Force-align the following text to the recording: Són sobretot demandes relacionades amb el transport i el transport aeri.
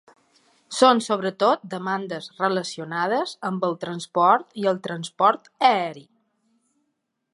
Són 0.75 1.01
sobretot 1.07 1.67
demandes 1.73 2.29
relacionades 2.39 3.35
amb 3.51 3.67
el 3.69 3.77
transport 3.85 4.57
i 4.63 4.67
el 4.73 4.81
transport 4.89 5.53
aeri. 5.71 6.07